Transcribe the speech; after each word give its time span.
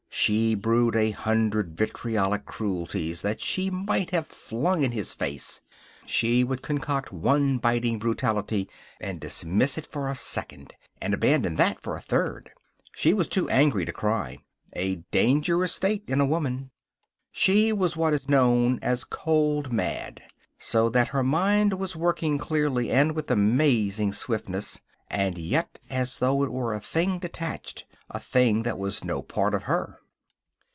She 0.13 0.53
brewed 0.53 0.95
a 0.95 1.09
hundred 1.11 1.75
vitriolic 1.75 2.45
cruelties 2.45 3.23
that 3.23 3.41
she 3.41 3.71
might 3.71 4.11
have 4.11 4.27
flung 4.27 4.83
in 4.83 4.91
his 4.91 5.15
face. 5.15 5.61
She 6.05 6.43
would 6.43 6.61
concoct 6.61 7.11
one 7.11 7.57
biting 7.57 7.97
brutality, 7.97 8.69
and 8.99 9.19
dismiss 9.19 9.79
it 9.79 9.87
for 9.87 10.07
a 10.07 10.13
second, 10.13 10.73
and 11.01 11.15
abandon 11.15 11.55
that 11.55 11.79
for 11.79 11.95
a 11.95 12.01
third. 12.01 12.51
She 12.93 13.15
was 13.15 13.27
too 13.27 13.49
angry 13.49 13.83
to 13.83 13.91
cry 13.91 14.37
a 14.73 14.97
dangerous 15.09 15.73
state 15.73 16.03
in 16.07 16.21
a 16.21 16.25
woman. 16.25 16.69
She 17.31 17.73
was 17.73 17.97
what 17.97 18.13
is 18.13 18.29
known 18.29 18.77
as 18.83 19.03
cold 19.05 19.73
mad, 19.73 20.21
so 20.59 20.87
that 20.89 21.07
her 21.07 21.23
mind 21.23 21.73
was 21.73 21.95
working 21.95 22.37
clearly 22.37 22.91
and 22.91 23.13
with 23.15 23.31
amazing 23.31 24.13
swiftness, 24.13 24.81
and 25.09 25.39
yet 25.39 25.79
as 25.89 26.19
though 26.19 26.43
it 26.43 26.51
were 26.51 26.75
a 26.75 26.81
thing 26.81 27.17
detached; 27.17 27.87
a 28.11 28.19
thing 28.19 28.61
that 28.63 28.77
was 28.77 29.03
no 29.03 29.23
part 29.23 29.55
of 29.55 29.63
her. 29.63 29.97